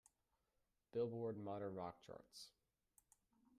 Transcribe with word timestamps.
Billboard 0.91 1.37
Modern 1.37 1.75
Rock 1.75 2.01
charts. 2.01 2.47